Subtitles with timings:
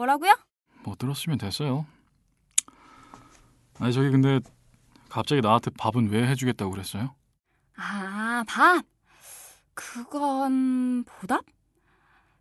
[0.00, 0.34] 뭐라고요?
[0.82, 1.86] 뭐 들었으면 됐어요.
[3.78, 4.40] 아니 저기 근데
[5.10, 7.14] 갑자기 나한테 밥은 왜 해주겠다고 그랬어요?
[7.76, 8.84] 아, 밥.
[9.74, 11.44] 그건 보답?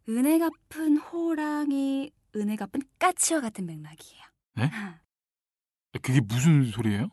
[0.07, 4.23] 은혜 갚은 호랑이, 은혜 갚은 까치와 같은 맥락이에요.
[4.55, 4.71] 네?
[6.01, 7.09] 그게 무슨 소리예요?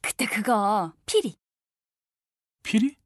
[0.00, 1.36] 그때 그거 피리.
[2.62, 2.96] 피리?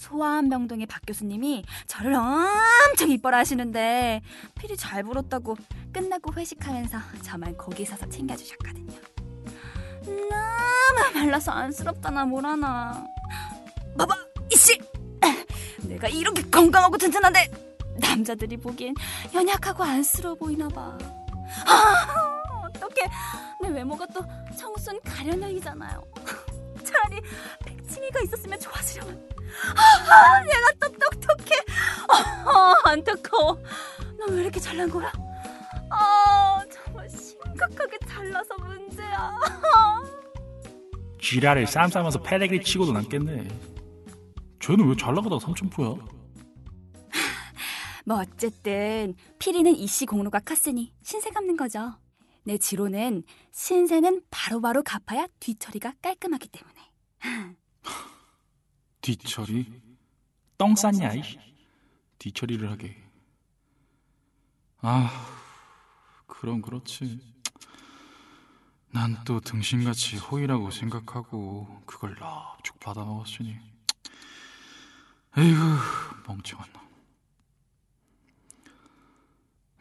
[0.00, 4.22] 소아암병동의 박 교수님이 저를 엄청 이뻐라 하시는데
[4.58, 5.56] 피리 잘 불었다고
[5.92, 8.98] 끝나고 회식하면서 저만 거기 서서 챙겨주셨거든요.
[10.06, 13.04] 너무 말라서 안쓰럽다나 뭐라나.
[13.98, 14.14] 봐봐
[14.50, 14.80] 이씨,
[15.82, 17.50] 내가 이렇게 건강하고 튼튼한데
[17.98, 18.94] 남자들이 보기엔
[19.34, 20.96] 연약하고 안쓰러워 보이나 봐.
[21.66, 23.10] 아, 어떡해
[23.62, 24.24] 내 외모가 또
[24.56, 26.02] 청순 가련형이잖아요.
[27.10, 27.20] 차라리
[27.64, 29.28] 백칭이가 있었으면 좋았으려면.
[29.76, 31.50] 아, 얘가 또 똑똑해.
[32.08, 33.54] 아, 안타까워.
[34.18, 35.10] 나 왜 이렇게 잘난 거야?
[35.90, 39.32] 아, 정말 심각하게 잘나서 문제야.
[41.20, 43.48] 지랄을 쌈싸면서 패대기 치고도 남겠네.
[44.60, 45.94] 쟤는 왜 잘 나가다가 삼천포야?
[48.06, 51.92] 뭐 어쨌든 피리는 이씨 공로가 컸으니 신세 갚는 거죠.
[52.44, 53.22] 내 지로는
[53.52, 56.79] 신세는 바로 바로 갚아야 뒤처리가 깔끔하기 때문에.
[59.00, 59.80] 뒤처리?
[60.58, 61.22] 똥 쌌냐, 이
[62.18, 62.96] 뒤처리를 하게.
[64.82, 65.10] 아,
[66.26, 67.20] 그럼 그렇지.
[68.92, 73.56] 난 또 등신같이 호의라고 생각하고 그걸 납죽 받아먹었으니.
[75.36, 75.60] 에이구,
[76.26, 76.80] 멍청한 놈.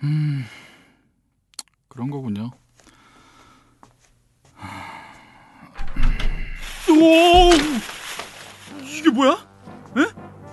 [0.04, 0.46] 음,
[1.88, 2.52] 그런 거군요.
[7.00, 7.52] 오!
[8.84, 9.32] 이게 뭐야?
[9.98, 10.02] 에?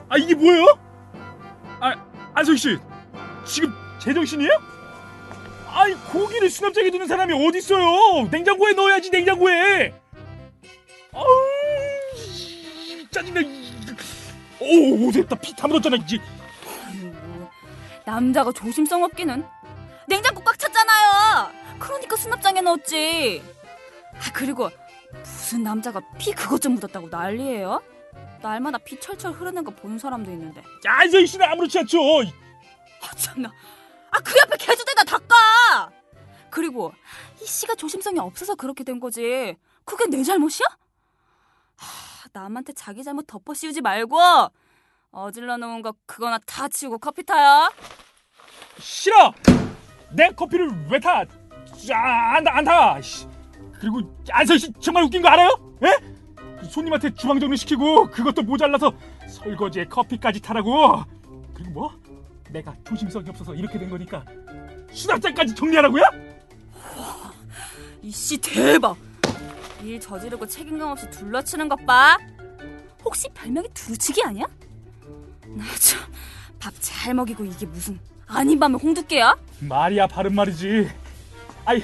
[0.08, 0.66] 아 이게 뭐예요?
[1.80, 1.94] 아
[2.34, 2.78] 안석 씨
[3.44, 4.50] 지금 제정신이에요?
[5.68, 8.28] 아니 고기를 수납장에 두는 사람이 어디 있어요?
[8.30, 9.92] 냉장고에 넣어야지 냉장고에.
[11.12, 11.24] 아우
[13.10, 13.40] 짜증나.
[14.60, 16.18] 오 됐다 피다 묻었잖아 이제.
[18.04, 19.44] 남자가 조심성 없기는
[20.06, 21.50] 냉장고 꽉 찼잖아요.
[21.78, 23.42] 그러니까 수납장에 넣었지.
[24.14, 24.70] 아 그리고
[25.22, 27.82] 무슨 남자가 피 그것 좀 묻었다고 난리예요?
[28.42, 30.62] 날마다 피 철철 흐르는 거 보는 사람도 있는데.
[30.86, 31.98] 안석 씨는 아무렇지 않죠.
[32.22, 33.48] 아 참나.
[34.10, 35.90] 아 그 옆에 개주대다 닦아.
[36.50, 36.92] 그리고
[37.42, 39.56] 이 씨가 조심성이 없어서 그렇게 된 거지.
[39.84, 40.66] 그게 내 잘못이야?
[41.76, 44.18] 하, 남한테 자기 잘못 덮어 씌우지 말고
[45.10, 47.70] 어질러 놓은 거 그거나 다 치우고 커피 타요.
[48.80, 49.32] 싫어.
[50.10, 51.24] 내 커피를 왜 타?
[51.92, 53.00] 아, 안, 안 타.
[53.02, 53.26] 씨.
[53.80, 54.00] 그리고
[54.30, 55.50] 안석 씨 정말 웃긴 거 알아요?
[55.84, 56.66] 에?
[56.68, 58.92] 손님한테 주방 정리 시키고 그것도 모자라서
[59.28, 61.02] 설거지에 커피까지 타라고.
[61.54, 61.92] 그리고 뭐?
[62.50, 64.24] 내가 조심성이 없어서 이렇게 된 거니까
[64.92, 66.02] 수납장까지 정리하라고요?
[68.02, 68.96] 이씨 대박.
[69.82, 72.16] 일 저지르고 책임감 없이 둘러치는 것 봐.
[73.04, 74.46] 혹시 별명이 두루치기 아니야?
[75.46, 76.00] 나 참
[76.58, 79.36] 밥 잘 먹이고 이게 무슨 아닌 밤에 홍두깨야?
[79.60, 80.88] 말이야 바른 말이지.
[81.64, 81.82] 아니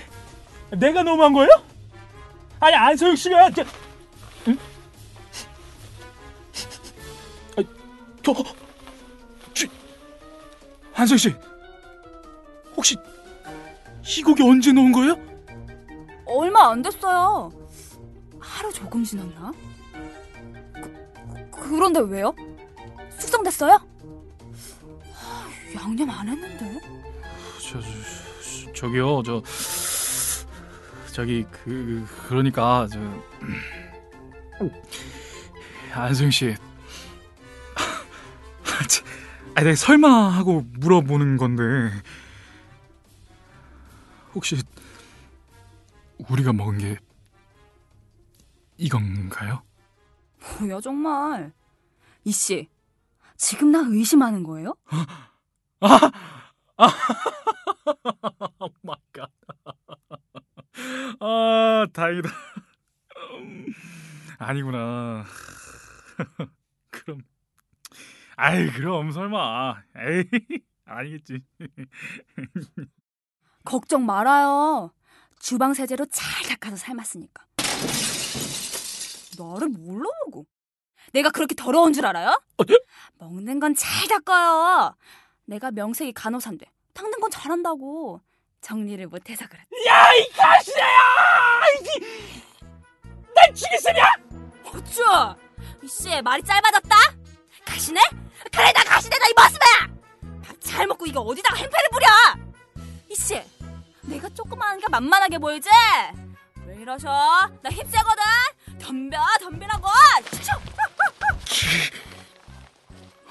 [0.70, 1.50] 내가 너무한 거예요?
[2.62, 3.64] 아니 안소영 씨가 저,
[4.46, 4.56] 응?
[7.56, 7.66] 아니,
[8.22, 8.32] 저,
[9.52, 9.66] 저,
[10.92, 11.34] 한소영 씨
[12.76, 12.96] 혹시
[14.16, 15.16] 이 고기 언제 넣은 거예요?
[16.24, 17.50] 얼마 안 됐어요.
[18.38, 19.50] 하루 조금 지났나?
[21.50, 22.32] 그, 그런데 왜요?
[23.18, 23.72] 숙성됐어요?
[23.72, 26.78] 하, 양념 안 했는데.
[27.60, 29.42] 저, 저, 저기요, 저
[31.12, 32.98] 저기 그 그러니까 저
[35.92, 36.54] 안승 씨,
[39.54, 41.62] 아, 내가 설마 하고 물어보는 건데
[44.34, 44.56] 혹시
[46.30, 46.96] 우리가 먹은 게
[48.78, 49.62] 이건가요?
[50.60, 51.52] 뭐야 정말.
[52.24, 52.70] 이씨,
[53.36, 54.74] 지금 나 의심하는 거예요?
[55.80, 56.10] 아,
[56.78, 56.86] 아,
[58.60, 59.30] oh my God.
[61.20, 62.28] 아, 다행이다.
[63.38, 63.66] 음,
[64.38, 65.24] 아니구나.
[66.90, 67.20] 그럼,
[68.36, 69.82] 아이, 그럼 설마.
[69.96, 70.24] 에이,
[70.84, 71.40] 아니겠지.
[73.64, 74.92] 걱정 말아요.
[75.38, 77.44] 주방 세제로 잘 닦아서 삶았으니까.
[79.38, 80.46] 나를 뭘로 보고?
[81.12, 82.38] 내가 그렇게 더러운 줄 알아요?
[82.56, 82.78] 어, 네?
[83.18, 84.94] 먹는 건 잘 닦아요.
[85.46, 88.20] 내가 명색이 간호사인데 닦는 건 잘한다고.
[88.62, 89.60] 정리를 못해서 그래.
[89.86, 90.86] 야이 가시야!
[93.34, 94.02] 날 죽이시냐?
[94.64, 95.02] 어쭈!
[95.82, 96.96] 이씨 말이 짧아졌다?
[97.64, 98.00] 가시네?
[98.52, 100.42] 그래 나 가시네 나이 머슴아!
[100.44, 102.06] 밥 잘 먹고 이거 어디다가 행패를 부려!
[103.10, 103.42] 이씨,
[104.02, 105.68] 내가 조그마하니까 만만하게 보이지?
[106.66, 107.08] 왜 이러셔?
[107.62, 108.22] 나 힘세거든.
[108.78, 109.88] 덤벼, 덤비라고.
[111.46, 111.74] 슈!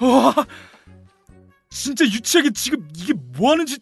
[0.04, 0.34] 와
[1.70, 3.80] 진짜 유치하게 지금 이게 뭐 하는 짓